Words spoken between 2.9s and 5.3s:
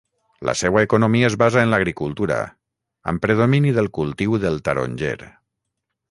amb predomini del cultiu del taronger.